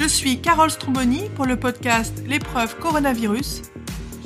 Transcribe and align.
Je 0.00 0.06
suis 0.06 0.40
Carole 0.40 0.70
Stromboni 0.70 1.28
pour 1.36 1.44
le 1.44 1.60
podcast 1.60 2.22
L'épreuve 2.26 2.78
coronavirus. 2.78 3.60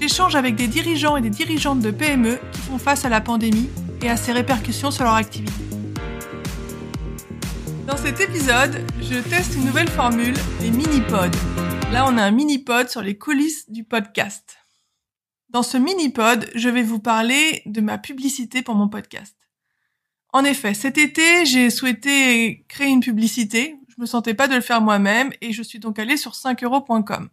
J'échange 0.01 0.37
avec 0.37 0.55
des 0.55 0.69
dirigeants 0.69 1.17
et 1.17 1.21
des 1.21 1.31
dirigeantes 1.31 1.81
de 1.81 1.91
PME 1.91 2.39
qui 2.53 2.61
font 2.61 2.79
face 2.79 3.05
à 3.05 3.09
la 3.09 3.21
pandémie 3.21 3.69
et 4.01 4.09
à 4.09 4.17
ses 4.17 4.31
répercussions 4.31 4.93
sur 4.93 5.03
leur 5.03 5.15
activité. 5.15 5.53
Dans 7.89 7.97
cet 7.97 8.21
épisode, 8.21 8.87
je 9.01 9.19
teste 9.19 9.57
une 9.57 9.65
nouvelle 9.65 9.89
formule, 9.89 10.35
les 10.61 10.71
mini-pods. 10.71 11.37
Là, 11.91 12.07
on 12.07 12.17
a 12.19 12.23
un 12.23 12.31
mini-pod 12.31 12.89
sur 12.89 13.03
les 13.03 13.19
coulisses 13.19 13.69
du 13.69 13.83
podcast. 13.83 14.59
Dans 15.49 15.65
ce 15.65 15.77
mini-pod, 15.77 16.49
je 16.55 16.69
vais 16.69 16.85
vous 16.85 17.01
parler 17.01 17.63
de 17.67 17.81
ma 17.81 17.99
publicité 17.99 18.63
pour 18.63 18.77
mon 18.77 18.89
podcast. 18.89 19.37
En 20.33 20.45
effet, 20.45 20.73
cet 20.73 20.99
été, 20.99 21.45
j'ai 21.47 21.69
souhaité 21.71 22.65
créer 22.69 22.91
une 22.91 23.01
publicité. 23.01 23.75
Je 23.97 24.01
me 24.01 24.07
sentais 24.07 24.35
pas 24.35 24.49
de 24.49 24.55
le 24.55 24.61
faire 24.61 24.81
moi-même 24.81 25.33
et 25.41 25.53
je 25.53 25.63
suis 25.63 25.79
donc 25.79 25.99
allée 25.99 26.17
sur 26.17 26.33
5euros.com. 26.33 27.29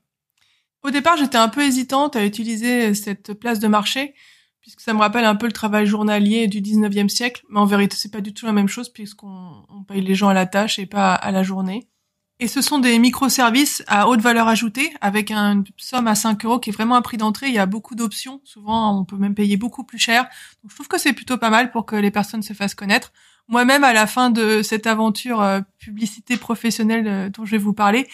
Au 0.84 0.90
départ, 0.92 1.18
j'étais 1.18 1.38
un 1.38 1.50
peu 1.50 1.62
hésitante 1.62 2.16
à 2.16 2.26
utiliser 2.26 2.94
cette 2.94 3.34
place 3.34 3.60
de 3.60 3.68
marché 3.68 4.14
puisque 4.62 4.82
ça 4.82 4.94
me 4.94 5.00
rappelle 5.00 5.26
un 5.26 5.36
peu 5.36 5.48
le 5.48 5.52
travail 5.52 5.88
journalier 5.88 6.48
du 6.48 6.62
19e 6.62 7.10
siècle, 7.10 7.44
mais 7.50 7.60
en 7.60 7.66
vérité, 7.66 7.96
c'est 7.98 8.12
pas 8.12 8.22
du 8.22 8.34
tout 8.34 8.46
la 8.46 8.52
même 8.52 8.68
chose 8.68 8.90
puisqu'on 8.90 9.84
paye 9.88 10.02
les 10.02 10.14
gens 10.14 10.30
à 10.30 10.36
la 10.36 10.46
tâche 10.46 10.78
et 10.78 10.86
pas 10.86 11.16
à 11.16 11.32
la 11.32 11.42
journée. 11.42 11.88
Et 12.40 12.48
ce 12.48 12.62
sont 12.62 12.80
des 12.80 12.98
microservices 12.98 13.84
à 13.86 14.08
haute 14.08 14.20
valeur 14.20 14.48
ajoutée 14.48 14.92
avec 15.00 15.32
une 15.32 15.64
somme 15.78 16.08
à 16.08 16.16
5 16.16 16.44
euros 16.46 16.60
qui 16.60 16.72
est 16.72 16.74
vraiment 16.74 16.96
un 16.96 17.04
prix 17.04 17.18
d'entrée. 17.18 17.50
Il 17.50 17.54
y 17.54 17.60
a 17.60 17.68
beaucoup 17.68 17.94
d'options. 17.94 18.42
Souvent, 18.44 19.00
on 19.00 19.06
peut 19.06 19.16
même 19.16 19.36
payer 19.36 19.58
beaucoup 19.58 19.84
plus 19.84 20.00
cher. 20.00 20.24
Donc, 20.64 20.72
je 20.72 20.76
trouve 20.76 20.88
que 20.88 20.98
c'est 20.98 21.14
plutôt 21.14 21.38
pas 21.38 21.52
mal 21.52 21.70
pour 21.70 21.86
que 21.86 21.96
les 21.96 22.10
personnes 22.10 22.42
se 22.42 22.54
fassent 22.54 22.74
connaître. 22.74 23.14
Moi-même, 23.48 23.84
à 23.84 23.94
la 23.94 24.08
fin 24.08 24.30
de 24.30 24.62
cette 24.62 24.88
aventure 24.88 25.42
euh, 25.42 25.62
publicité 25.78 26.38
professionnelle 26.38 27.08
euh, 27.08 27.30
dont 27.30 27.46
je 27.46 27.52
vais 27.52 27.58
vous 27.58 27.74
parler, 27.74 28.08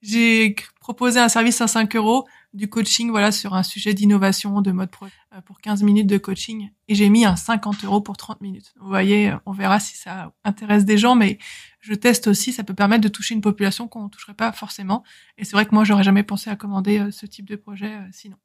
j'ai 0.00 0.54
proposé 0.80 1.18
un 1.20 1.28
service 1.28 1.60
à 1.60 1.66
5 1.66 1.94
euros 1.96 2.26
du 2.54 2.68
coaching, 2.68 3.10
voilà, 3.10 3.30
sur 3.30 3.54
un 3.54 3.62
sujet 3.62 3.92
d'innovation, 3.92 4.62
de 4.62 4.70
mode 4.70 4.90
pro, 4.90 5.06
euh, 5.06 5.40
pour 5.42 5.60
15 5.60 5.82
minutes 5.82 6.06
de 6.06 6.16
coaching. 6.16 6.70
Et 6.86 6.94
j'ai 6.94 7.08
mis 7.08 7.24
un 7.26 7.36
50 7.36 7.84
euros 7.84 8.00
pour 8.00 8.16
30 8.16 8.40
minutes. 8.40 8.72
Vous 8.80 8.88
voyez, 8.88 9.34
on 9.44 9.52
verra 9.52 9.80
si 9.80 9.96
ça 9.96 10.32
intéresse 10.44 10.84
des 10.84 10.96
gens, 10.96 11.14
mais 11.14 11.38
je 11.80 11.94
teste 11.94 12.28
aussi, 12.28 12.52
ça 12.52 12.64
peut 12.64 12.74
permettre 12.74 13.02
de 13.02 13.08
toucher 13.08 13.34
une 13.34 13.40
population 13.42 13.88
qu'on 13.88 14.04
ne 14.04 14.08
toucherait 14.08 14.34
pas 14.34 14.52
forcément. 14.52 15.02
Et 15.36 15.44
c'est 15.44 15.52
vrai 15.52 15.66
que 15.66 15.74
moi, 15.74 15.84
j'aurais 15.84 16.04
jamais 16.04 16.22
pensé 16.22 16.48
à 16.48 16.56
commander 16.56 17.10
ce 17.10 17.26
type 17.26 17.48
de 17.48 17.56
projet 17.56 17.92
sinon. 18.12 18.36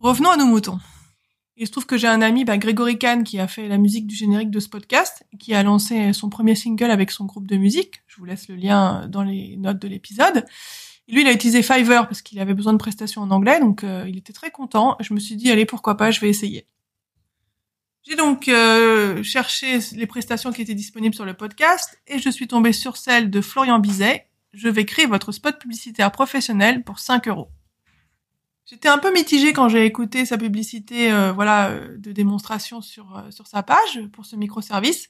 Revenons 0.00 0.30
à 0.30 0.36
nos 0.36 0.46
moutons. 0.46 0.78
Il 1.56 1.66
se 1.66 1.72
trouve 1.72 1.86
que 1.86 1.96
j'ai 1.96 2.08
un 2.08 2.20
ami, 2.20 2.44
bah, 2.44 2.58
Grégory 2.58 2.98
Kahn, 2.98 3.22
qui 3.22 3.38
a 3.38 3.46
fait 3.46 3.68
la 3.68 3.78
musique 3.78 4.08
du 4.08 4.16
générique 4.16 4.50
de 4.50 4.58
ce 4.58 4.68
podcast, 4.68 5.24
qui 5.38 5.54
a 5.54 5.62
lancé 5.62 6.12
son 6.12 6.28
premier 6.28 6.56
single 6.56 6.90
avec 6.90 7.12
son 7.12 7.26
groupe 7.26 7.46
de 7.46 7.56
musique. 7.56 8.02
Je 8.08 8.16
vous 8.16 8.24
laisse 8.24 8.48
le 8.48 8.56
lien 8.56 9.06
dans 9.08 9.22
les 9.22 9.56
notes 9.56 9.78
de 9.78 9.86
l'épisode. 9.86 10.44
Lui, 11.06 11.20
il 11.20 11.28
a 11.28 11.32
utilisé 11.32 11.62
Fiverr 11.62 12.08
parce 12.08 12.22
qu'il 12.22 12.40
avait 12.40 12.54
besoin 12.54 12.72
de 12.72 12.78
prestations 12.78 13.22
en 13.22 13.30
anglais, 13.30 13.60
donc 13.60 13.84
euh, 13.84 14.04
il 14.08 14.16
était 14.16 14.32
très 14.32 14.50
content. 14.50 14.96
Je 15.00 15.14
me 15.14 15.20
suis 15.20 15.36
dit, 15.36 15.50
allez, 15.50 15.66
pourquoi 15.66 15.96
pas, 15.96 16.10
je 16.10 16.20
vais 16.20 16.28
essayer. 16.28 16.66
J'ai 18.02 18.16
donc 18.16 18.48
euh, 18.48 19.22
cherché 19.22 19.78
les 19.92 20.06
prestations 20.06 20.52
qui 20.52 20.60
étaient 20.60 20.74
disponibles 20.74 21.14
sur 21.14 21.24
le 21.24 21.34
podcast 21.34 21.98
et 22.06 22.18
je 22.18 22.28
suis 22.28 22.48
tombée 22.48 22.72
sur 22.72 22.96
celle 22.96 23.30
de 23.30 23.40
Florian 23.40 23.78
Bizet. 23.78 24.26
Je 24.52 24.68
vais 24.68 24.84
créer 24.84 25.06
votre 25.06 25.32
spot 25.32 25.58
publicitaire 25.58 26.10
professionnel 26.10 26.84
pour 26.84 26.98
5 26.98 27.28
euros. 27.28 27.48
J'étais 28.66 28.88
un 28.88 28.98
peu 28.98 29.12
mitigée 29.12 29.52
quand 29.52 29.68
j'ai 29.68 29.84
écouté 29.84 30.24
sa 30.24 30.38
publicité, 30.38 31.12
euh, 31.12 31.32
voilà, 31.32 31.78
de 31.96 32.12
démonstration 32.12 32.80
sur 32.80 33.22
sur 33.30 33.46
sa 33.46 33.62
page 33.62 34.06
pour 34.12 34.24
ce 34.24 34.36
microservice. 34.36 35.08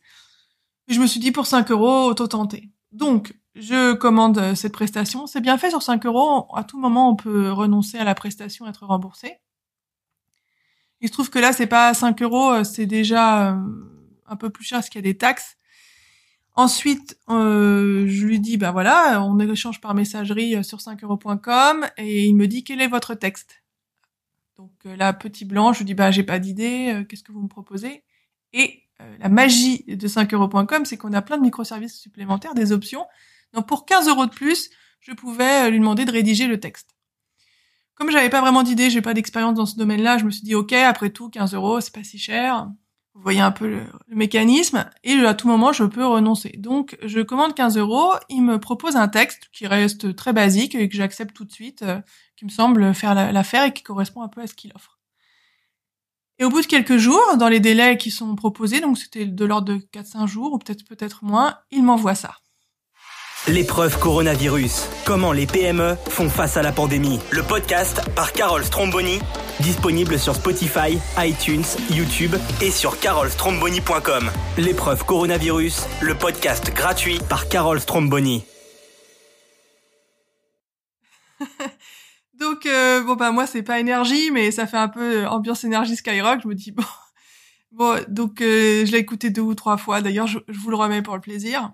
je 0.88 1.00
me 1.00 1.06
suis 1.06 1.20
dit 1.20 1.32
pour 1.32 1.46
5 1.46 1.70
euros, 1.70 2.06
auto 2.06 2.26
tenter. 2.26 2.70
Donc, 2.92 3.34
je 3.54 3.94
commande 3.94 4.38
euh, 4.38 4.54
cette 4.54 4.72
prestation. 4.72 5.26
C'est 5.26 5.40
bien 5.40 5.58
fait 5.58 5.70
sur 5.70 5.82
5 5.82 6.04
euros. 6.06 6.46
À 6.54 6.64
tout 6.64 6.78
moment, 6.78 7.10
on 7.10 7.16
peut 7.16 7.50
renoncer 7.52 7.98
à 7.98 8.04
la 8.04 8.14
prestation 8.14 8.66
être 8.66 8.86
remboursé. 8.86 9.38
Il 11.00 11.08
se 11.08 11.12
trouve 11.12 11.30
que 11.30 11.38
là, 11.38 11.52
c'est 11.52 11.66
pas 11.66 11.92
5 11.94 12.22
euros, 12.22 12.50
euh, 12.52 12.64
c'est 12.64 12.86
déjà 12.86 13.52
euh, 13.52 13.56
un 14.26 14.36
peu 14.36 14.50
plus 14.50 14.64
cher 14.64 14.78
parce 14.78 14.88
qu'il 14.88 15.00
y 15.00 15.04
a 15.04 15.10
des 15.12 15.18
taxes. 15.18 15.56
Ensuite, 16.54 17.18
je 17.28 18.24
lui 18.24 18.38
dis, 18.38 18.56
bah 18.56 18.70
voilà, 18.70 19.22
on 19.24 19.38
échange 19.40 19.80
par 19.80 19.94
messagerie 19.94 20.62
sur 20.64 20.78
5euros.com 20.78 21.86
et 21.96 22.26
il 22.26 22.36
me 22.36 22.46
dit 22.46 22.62
quel 22.62 22.80
est 22.80 22.86
votre 22.86 23.14
texte? 23.14 23.62
Donc 24.56 24.70
là, 24.84 25.12
petit 25.12 25.44
blanc, 25.44 25.72
je 25.72 25.78
lui 25.78 25.84
dis, 25.84 25.94
bah 25.94 26.12
j'ai 26.12 26.22
pas 26.22 26.38
d'idée, 26.38 27.04
qu'est-ce 27.08 27.24
que 27.24 27.32
vous 27.32 27.42
me 27.42 27.48
proposez? 27.48 28.04
Et 28.52 28.84
la 29.18 29.28
magie 29.28 29.84
de 29.88 30.06
5euros.com, 30.06 30.84
c'est 30.84 30.96
qu'on 30.96 31.12
a 31.12 31.22
plein 31.22 31.38
de 31.38 31.42
microservices 31.42 31.98
supplémentaires, 31.98 32.54
des 32.54 32.70
options 32.70 33.04
donc 33.54 33.66
pour 33.66 33.86
15 33.86 34.08
euros 34.08 34.26
de 34.26 34.32
plus, 34.32 34.70
je 35.00 35.12
pouvais 35.12 35.66
euh, 35.66 35.70
lui 35.70 35.78
demander 35.78 36.04
de 36.04 36.10
rédiger 36.10 36.46
le 36.46 36.60
texte. 36.60 36.90
Comme 37.94 38.10
j'avais 38.10 38.28
pas 38.28 38.40
vraiment 38.40 38.64
d'idée, 38.64 38.90
j'ai 38.90 39.02
pas 39.02 39.14
d'expérience 39.14 39.54
dans 39.54 39.66
ce 39.66 39.76
domaine-là, 39.76 40.18
je 40.18 40.24
me 40.24 40.30
suis 40.30 40.42
dit 40.42 40.56
ok, 40.56 40.72
après 40.72 41.10
tout, 41.10 41.30
15 41.30 41.54
euros, 41.54 41.80
c'est 41.80 41.94
pas 41.94 42.02
si 42.02 42.18
cher. 42.18 42.68
Vous 43.14 43.22
voyez 43.22 43.40
un 43.40 43.52
peu 43.52 43.68
le, 43.68 43.82
mécanisme 44.08 44.90
et 45.04 45.12
à 45.24 45.34
tout 45.34 45.46
moment 45.46 45.72
je 45.72 45.84
peux 45.84 46.04
renoncer. 46.04 46.54
Donc 46.58 46.96
je 47.04 47.20
commande 47.20 47.54
15 47.54 47.78
euros, 47.78 48.12
il 48.28 48.42
me 48.42 48.58
propose 48.58 48.96
un 48.96 49.08
texte 49.08 49.48
qui 49.52 49.66
reste 49.66 50.16
très 50.16 50.32
basique 50.32 50.74
et 50.74 50.88
que 50.88 50.96
j'accepte 50.96 51.34
tout 51.34 51.44
de 51.44 51.52
suite, 51.52 51.82
euh, 51.82 52.00
qui 52.36 52.44
me 52.44 52.50
semble 52.50 52.92
faire 52.92 53.14
l'affaire 53.14 53.64
et 53.64 53.72
qui 53.72 53.82
correspond 53.82 54.22
un 54.22 54.28
peu 54.28 54.40
à 54.40 54.46
ce 54.46 54.54
qu'il 54.54 54.72
offre. 54.74 54.98
Et 56.40 56.44
au 56.44 56.50
bout 56.50 56.62
de 56.62 56.66
quelques 56.66 56.96
jours, 56.96 57.36
dans 57.38 57.48
les 57.48 57.60
délais 57.60 57.96
qui 57.96 58.10
sont 58.10 58.34
proposés, 58.34 58.80
donc 58.80 58.98
c'était 58.98 59.26
de 59.26 59.44
l'ordre 59.44 59.72
de 59.72 59.76
4-5 59.76 60.26
jours 60.26 60.52
ou 60.52 60.58
peut-être 60.58 60.84
peut-être 60.84 61.24
moins, 61.24 61.58
il 61.70 61.84
m'envoie 61.84 62.16
ça. 62.16 62.34
L'épreuve 63.46 63.98
coronavirus. 63.98 64.88
Comment 65.04 65.30
les 65.30 65.46
PME 65.46 65.96
font 66.08 66.30
face 66.30 66.56
à 66.56 66.62
la 66.62 66.72
pandémie. 66.72 67.20
Le 67.30 67.42
podcast 67.42 68.00
par 68.16 68.32
Carole 68.32 68.64
Stromboni. 68.64 69.20
Disponible 69.60 70.18
sur 70.18 70.34
Spotify, 70.34 70.98
iTunes, 71.18 71.64
YouTube 71.90 72.34
et 72.60 72.70
sur 72.70 72.98
carolstromboni.com. 72.98 74.30
L'épreuve 74.58 75.04
coronavirus. 75.04 75.86
Le 76.00 76.14
podcast 76.14 76.72
gratuit 76.74 77.20
par 77.28 77.48
Carole 77.48 77.80
Stromboni. 77.80 78.44
Donc 82.40 82.66
euh, 82.66 83.02
bon 83.02 83.14
bah 83.14 83.30
moi 83.30 83.46
c'est 83.46 83.62
pas 83.62 83.78
énergie 83.78 84.30
mais 84.32 84.50
ça 84.50 84.66
fait 84.66 84.76
un 84.76 84.88
peu 84.88 85.22
euh, 85.22 85.28
ambiance 85.28 85.62
énergie 85.62 85.94
Skyrock. 85.94 86.40
Je 86.42 86.48
me 86.48 86.54
dis 86.54 86.72
bon 86.72 86.82
bon 87.70 88.04
donc 88.08 88.40
euh, 88.40 88.84
je 88.84 88.92
l'ai 88.92 88.98
écouté 88.98 89.30
deux 89.30 89.42
ou 89.42 89.54
trois 89.54 89.76
fois. 89.76 90.00
D'ailleurs 90.00 90.26
je 90.26 90.38
vous 90.48 90.70
le 90.70 90.76
remets 90.76 91.02
pour 91.02 91.14
le 91.14 91.20
plaisir. 91.20 91.70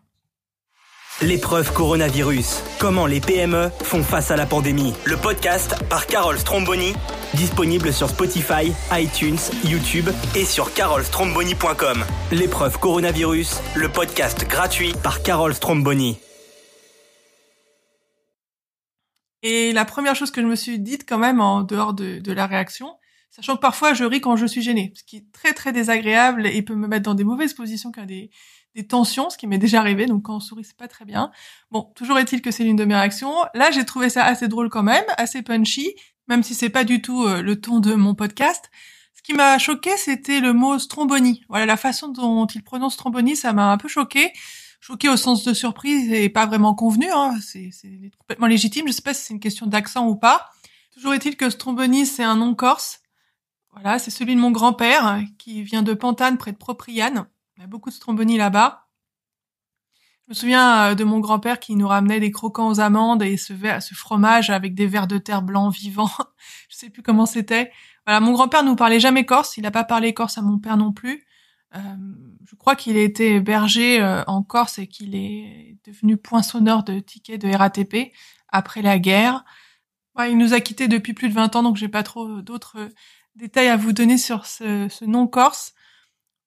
L'épreuve 1.22 1.72
coronavirus. 1.72 2.62
Comment 2.78 3.06
les 3.06 3.20
PME 3.20 3.70
font 3.82 4.02
face 4.02 4.30
à 4.30 4.36
la 4.36 4.46
pandémie. 4.46 4.94
Le 5.04 5.16
podcast 5.16 5.76
par 5.88 6.06
Carole 6.06 6.38
Stromboni. 6.38 6.94
Disponible 7.34 7.92
sur 7.92 8.10
Spotify, 8.10 8.72
iTunes, 8.90 9.38
YouTube 9.64 10.08
et 10.34 10.44
sur 10.44 10.74
carolstromboni.com. 10.74 12.04
L'épreuve 12.32 12.78
coronavirus. 12.80 13.60
Le 13.76 13.88
podcast 13.88 14.48
gratuit 14.48 14.94
par 15.00 15.22
Carole 15.22 15.54
Stromboni. 15.54 16.18
Et 19.42 19.72
la 19.72 19.84
première 19.84 20.16
chose 20.16 20.32
que 20.32 20.42
je 20.42 20.46
me 20.46 20.56
suis 20.56 20.80
dite 20.80 21.08
quand 21.08 21.18
même 21.18 21.40
en 21.40 21.62
dehors 21.62 21.94
de, 21.94 22.32
la 22.32 22.46
réaction, 22.46 22.96
sachant 23.30 23.54
que 23.54 23.60
parfois 23.60 23.94
je 23.94 24.04
ris 24.04 24.20
quand 24.20 24.34
je 24.34 24.46
suis 24.46 24.60
gênée, 24.60 24.92
ce 24.96 25.04
qui 25.04 25.18
est 25.18 25.32
très 25.32 25.54
très 25.54 25.72
désagréable 25.72 26.48
et 26.48 26.62
peut 26.62 26.74
me 26.74 26.88
mettre 26.88 27.04
dans 27.04 27.14
des 27.14 27.24
mauvaises 27.24 27.54
positions 27.54 27.92
quand 27.92 28.06
des 28.06 28.30
des 28.74 28.86
tensions, 28.86 29.30
ce 29.30 29.36
qui 29.36 29.46
m'est 29.46 29.58
déjà 29.58 29.80
arrivé, 29.80 30.06
donc 30.06 30.22
quand 30.22 30.36
on 30.36 30.40
sourit, 30.40 30.64
c'est 30.64 30.76
pas 30.76 30.88
très 30.88 31.04
bien. 31.04 31.30
Bon, 31.70 31.90
toujours 31.96 32.18
est-il 32.18 32.40
que 32.40 32.50
c'est 32.50 32.64
l'une 32.64 32.76
de 32.76 32.84
mes 32.84 32.94
réactions. 32.94 33.34
Là, 33.54 33.70
j'ai 33.70 33.84
trouvé 33.84 34.08
ça 34.10 34.24
assez 34.24 34.46
drôle 34.46 34.68
quand 34.68 34.82
même, 34.82 35.04
assez 35.16 35.42
punchy, 35.42 35.94
même 36.28 36.42
si 36.42 36.54
c'est 36.54 36.70
pas 36.70 36.84
du 36.84 37.02
tout 37.02 37.24
euh, 37.24 37.42
le 37.42 37.60
ton 37.60 37.80
de 37.80 37.94
mon 37.94 38.14
podcast. 38.14 38.70
Ce 39.14 39.22
qui 39.22 39.34
m'a 39.34 39.58
choqué, 39.58 39.96
c'était 39.96 40.40
le 40.40 40.52
mot 40.52 40.78
stromboni. 40.78 41.44
Voilà, 41.48 41.66
la 41.66 41.76
façon 41.76 42.08
dont 42.08 42.46
il 42.46 42.62
prononce 42.62 42.94
stromboni, 42.94 43.36
ça 43.36 43.52
m'a 43.52 43.70
un 43.70 43.76
peu 43.76 43.88
choqué. 43.88 44.32
Choqué 44.80 45.10
au 45.10 45.16
sens 45.18 45.44
de 45.44 45.52
surprise 45.52 46.10
et 46.10 46.30
pas 46.30 46.46
vraiment 46.46 46.74
convenu, 46.74 47.06
hein. 47.12 47.34
c'est 47.42 47.70
complètement 48.18 48.46
légitime. 48.46 48.88
Je 48.88 48.92
sais 48.92 49.02
pas 49.02 49.12
si 49.12 49.26
c'est 49.26 49.34
une 49.34 49.40
question 49.40 49.66
d'accent 49.66 50.08
ou 50.08 50.16
pas. 50.16 50.48
Toujours 50.94 51.12
est-il 51.12 51.36
que 51.36 51.50
stromboni, 51.50 52.06
c'est 52.06 52.24
un 52.24 52.36
nom 52.36 52.54
corse. 52.54 53.00
Voilà, 53.72 53.98
c'est 53.98 54.10
celui 54.10 54.34
de 54.34 54.40
mon 54.40 54.50
grand-père, 54.50 55.22
qui 55.38 55.62
vient 55.62 55.82
de 55.82 55.92
Pantane, 55.92 56.38
près 56.38 56.52
de 56.52 56.56
Propriane. 56.56 57.26
Il 57.56 57.60
y 57.60 57.64
a 57.64 57.66
beaucoup 57.66 57.90
de 57.90 57.94
stromboni 57.94 58.38
là-bas. 58.38 58.86
Je 60.26 60.30
me 60.30 60.34
souviens 60.34 60.90
euh, 60.90 60.94
de 60.94 61.04
mon 61.04 61.20
grand-père 61.20 61.58
qui 61.58 61.76
nous 61.76 61.88
ramenait 61.88 62.20
des 62.20 62.30
croquants 62.30 62.68
aux 62.68 62.80
amandes 62.80 63.22
et 63.22 63.36
ce, 63.36 63.52
ce 63.80 63.94
fromage 63.94 64.50
avec 64.50 64.74
des 64.74 64.86
vers 64.86 65.06
de 65.06 65.18
terre 65.18 65.42
blancs 65.42 65.74
vivants. 65.74 66.10
je 66.68 66.76
sais 66.76 66.90
plus 66.90 67.02
comment 67.02 67.26
c'était. 67.26 67.72
Voilà, 68.06 68.20
mon 68.20 68.32
grand-père 68.32 68.64
nous 68.64 68.76
parlait 68.76 69.00
jamais 69.00 69.24
corse. 69.24 69.56
Il 69.56 69.62
n'a 69.62 69.70
pas 69.70 69.84
parlé 69.84 70.14
corse 70.14 70.38
à 70.38 70.42
mon 70.42 70.58
père 70.58 70.76
non 70.76 70.92
plus. 70.92 71.26
Euh, 71.76 71.80
je 72.44 72.56
crois 72.56 72.74
qu'il 72.74 72.96
a 72.96 73.02
été 73.02 73.40
berger 73.40 74.00
euh, 74.00 74.24
en 74.26 74.42
Corse 74.42 74.78
et 74.78 74.88
qu'il 74.88 75.14
est 75.14 75.76
devenu 75.84 76.16
poinçonneur 76.16 76.82
de 76.82 76.98
tickets 76.98 77.40
de 77.40 77.48
RATP 77.48 78.12
après 78.48 78.82
la 78.82 78.98
guerre. 78.98 79.44
il 80.28 80.36
nous 80.36 80.52
a 80.52 80.60
quittés 80.60 80.88
depuis 80.88 81.14
plus 81.14 81.28
de 81.28 81.34
20 81.34 81.54
ans, 81.56 81.62
donc 81.62 81.76
j'ai 81.76 81.88
pas 81.88 82.02
trop 82.02 82.42
d'autres 82.42 82.88
détails 83.36 83.68
à 83.68 83.76
vous 83.76 83.92
donner 83.92 84.18
sur 84.18 84.46
ce 84.46 85.04
nom 85.04 85.28
corse. 85.28 85.74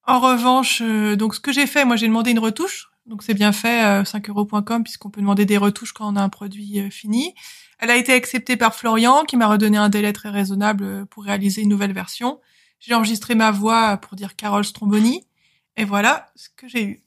En 0.05 0.19
revanche, 0.19 0.81
euh, 0.81 1.15
donc 1.15 1.35
ce 1.35 1.39
que 1.39 1.51
j'ai 1.51 1.67
fait, 1.67 1.85
moi 1.85 1.95
j'ai 1.95 2.07
demandé 2.07 2.31
une 2.31 2.39
retouche. 2.39 2.89
Donc 3.05 3.23
c'est 3.23 3.33
bien 3.33 3.51
fait, 3.51 4.03
5euros.com, 4.03 4.83
puisqu'on 4.83 5.09
peut 5.09 5.19
demander 5.19 5.45
des 5.45 5.57
retouches 5.57 5.91
quand 5.91 6.11
on 6.11 6.15
a 6.15 6.21
un 6.21 6.29
produit 6.29 6.89
fini. 6.89 7.35
Elle 7.79 7.89
a 7.89 7.97
été 7.97 8.13
acceptée 8.13 8.55
par 8.55 8.75
Florian, 8.75 9.25
qui 9.25 9.35
m'a 9.35 9.47
redonné 9.47 9.77
un 9.77 9.89
délai 9.89 10.13
très 10.13 10.29
raisonnable 10.29 11.05
pour 11.07 11.25
réaliser 11.25 11.63
une 11.63 11.69
nouvelle 11.69 11.91
version. 11.91 12.39
J'ai 12.79 12.94
enregistré 12.94 13.35
ma 13.35 13.51
voix 13.51 13.97
pour 13.97 14.15
dire 14.15 14.38
Carole 14.38 14.63
Stromboni. 14.63 15.27
Et 15.75 15.83
voilà 15.83 16.31
ce 16.35 16.47
que 16.56 16.67
j'ai 16.67 16.83
eu. 16.85 17.02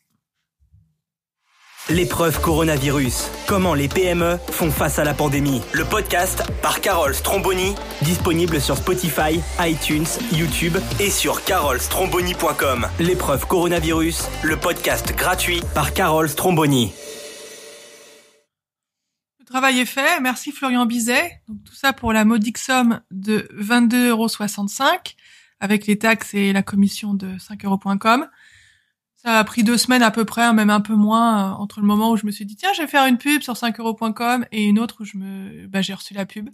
L'épreuve 1.88 2.40
coronavirus. 2.40 3.30
Comment 3.46 3.72
les 3.72 3.86
PME 3.86 4.38
font 4.50 4.72
face 4.72 4.98
à 4.98 5.04
la 5.04 5.14
pandémie. 5.14 5.62
Le 5.72 5.84
podcast 5.84 6.42
par 6.60 6.80
Carole 6.80 7.14
Stromboni, 7.14 7.76
disponible 8.02 8.60
sur 8.60 8.76
Spotify, 8.76 9.38
iTunes, 9.60 10.06
YouTube 10.32 10.76
et 10.98 11.10
sur 11.10 11.44
carolstromboni.com. 11.44 12.88
L'épreuve 12.98 13.46
coronavirus, 13.46 14.26
le 14.42 14.56
podcast 14.56 15.14
gratuit 15.14 15.60
par 15.76 15.94
Carole 15.94 16.28
Stromboni. 16.28 16.92
Le 19.38 19.44
travail 19.44 19.78
est 19.78 19.86
fait. 19.86 20.20
Merci 20.20 20.50
Florian 20.50 20.86
Bizet. 20.86 21.40
Donc 21.46 21.62
tout 21.62 21.76
ça 21.76 21.92
pour 21.92 22.12
la 22.12 22.24
modique 22.24 22.58
somme 22.58 23.00
de 23.12 23.48
22,65 23.56 24.08
euros 24.08 24.26
avec 25.60 25.86
les 25.86 25.98
taxes 25.98 26.34
et 26.34 26.52
la 26.52 26.62
commission 26.62 27.14
de 27.14 27.28
5euros.com. 27.38 28.26
Ça 29.26 29.40
a 29.40 29.42
pris 29.42 29.64
deux 29.64 29.76
semaines 29.76 30.04
à 30.04 30.12
peu 30.12 30.24
près, 30.24 30.42
hein, 30.42 30.52
même 30.52 30.70
un 30.70 30.80
peu 30.80 30.94
moins, 30.94 31.50
euh, 31.50 31.54
entre 31.56 31.80
le 31.80 31.86
moment 31.86 32.12
où 32.12 32.16
je 32.16 32.26
me 32.26 32.30
suis 32.30 32.46
dit 32.46 32.54
tiens, 32.54 32.72
je 32.76 32.82
vais 32.82 32.86
faire 32.86 33.06
une 33.06 33.18
pub 33.18 33.42
sur 33.42 33.54
5euros.com 33.54 34.46
et 34.52 34.62
une 34.66 34.78
autre 34.78 34.98
où 35.00 35.04
je 35.04 35.16
me, 35.16 35.66
bah, 35.66 35.82
j'ai 35.82 35.94
reçu 35.94 36.14
la 36.14 36.26
pub. 36.26 36.48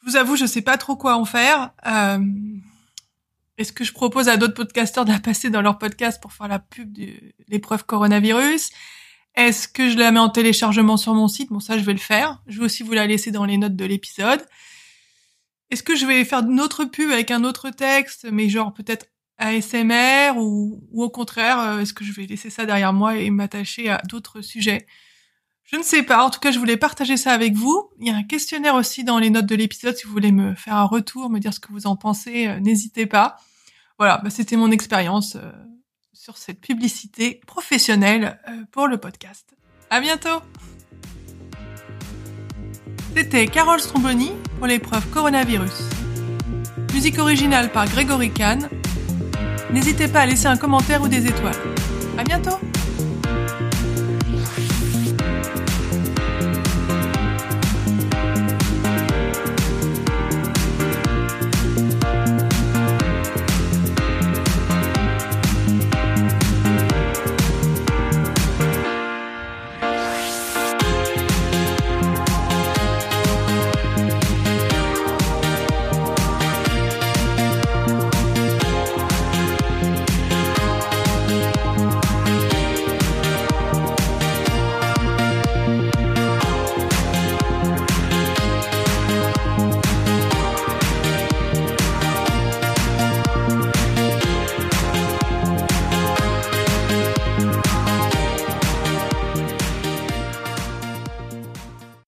Je 0.00 0.10
vous 0.10 0.16
avoue, 0.16 0.34
je 0.34 0.46
sais 0.46 0.62
pas 0.62 0.78
trop 0.78 0.96
quoi 0.96 1.16
en 1.16 1.26
faire. 1.26 1.72
Euh... 1.86 2.24
Est-ce 3.58 3.70
que 3.70 3.84
je 3.84 3.92
propose 3.92 4.30
à 4.30 4.38
d'autres 4.38 4.54
podcasteurs 4.54 5.04
de 5.04 5.12
la 5.12 5.20
passer 5.20 5.50
dans 5.50 5.60
leur 5.60 5.76
podcast 5.76 6.22
pour 6.22 6.32
faire 6.32 6.48
la 6.48 6.58
pub 6.58 6.90
de 6.90 7.08
l'épreuve 7.48 7.84
coronavirus? 7.84 8.70
Est-ce 9.34 9.68
que 9.68 9.90
je 9.90 9.98
la 9.98 10.10
mets 10.10 10.20
en 10.20 10.30
téléchargement 10.30 10.96
sur 10.96 11.12
mon 11.12 11.28
site? 11.28 11.50
Bon, 11.50 11.60
ça, 11.60 11.76
je 11.76 11.84
vais 11.84 11.92
le 11.92 11.98
faire. 11.98 12.42
Je 12.46 12.60
vais 12.60 12.64
aussi 12.64 12.82
vous 12.82 12.94
la 12.94 13.06
laisser 13.06 13.30
dans 13.30 13.44
les 13.44 13.58
notes 13.58 13.76
de 13.76 13.84
l'épisode. 13.84 14.42
Est-ce 15.68 15.82
que 15.82 15.96
je 15.96 16.06
vais 16.06 16.24
faire 16.24 16.38
une 16.38 16.62
autre 16.62 16.86
pub 16.86 17.10
avec 17.10 17.30
un 17.30 17.44
autre 17.44 17.68
texte, 17.68 18.26
mais 18.32 18.48
genre 18.48 18.72
peut-être 18.72 19.06
ASMR 19.38 20.36
ou, 20.36 20.82
ou 20.90 21.02
au 21.02 21.10
contraire, 21.10 21.58
euh, 21.58 21.80
est-ce 21.80 21.92
que 21.92 22.04
je 22.04 22.12
vais 22.12 22.26
laisser 22.26 22.50
ça 22.50 22.66
derrière 22.66 22.92
moi 22.92 23.16
et 23.16 23.30
m'attacher 23.30 23.90
à 23.90 24.00
d'autres 24.08 24.40
sujets? 24.40 24.86
Je 25.64 25.76
ne 25.76 25.82
sais 25.82 26.02
pas. 26.02 26.24
En 26.24 26.30
tout 26.30 26.40
cas, 26.40 26.50
je 26.50 26.58
voulais 26.58 26.76
partager 26.76 27.16
ça 27.16 27.32
avec 27.32 27.54
vous. 27.54 27.90
Il 27.98 28.06
y 28.06 28.10
a 28.10 28.14
un 28.16 28.22
questionnaire 28.22 28.74
aussi 28.74 29.02
dans 29.02 29.18
les 29.18 29.30
notes 29.30 29.46
de 29.46 29.54
l'épisode. 29.54 29.96
Si 29.96 30.06
vous 30.06 30.12
voulez 30.12 30.30
me 30.30 30.54
faire 30.54 30.76
un 30.76 30.84
retour, 30.84 31.30
me 31.30 31.38
dire 31.38 31.54
ce 31.54 31.60
que 31.60 31.72
vous 31.72 31.86
en 31.86 31.96
pensez, 31.96 32.46
euh, 32.46 32.60
n'hésitez 32.60 33.06
pas. 33.06 33.38
Voilà, 33.98 34.18
bah, 34.18 34.30
c'était 34.30 34.56
mon 34.56 34.70
expérience 34.70 35.36
euh, 35.36 35.50
sur 36.12 36.36
cette 36.36 36.60
publicité 36.60 37.40
professionnelle 37.46 38.40
pour 38.72 38.86
le 38.86 38.98
podcast. 38.98 39.54
À 39.90 40.00
bientôt 40.00 40.42
C'était 43.16 43.46
Carole 43.46 43.80
Stromboni 43.80 44.32
pour 44.58 44.66
l'épreuve 44.66 45.08
coronavirus. 45.10 45.88
Musique 46.92 47.18
originale 47.18 47.70
par 47.70 47.86
Grégory 47.86 48.30
Kahn 48.30 48.68
N'hésitez 49.74 50.06
pas 50.06 50.20
à 50.20 50.26
laisser 50.26 50.46
un 50.46 50.56
commentaire 50.56 51.02
ou 51.02 51.08
des 51.08 51.26
étoiles. 51.26 51.56
À 52.16 52.22
bientôt! 52.22 52.60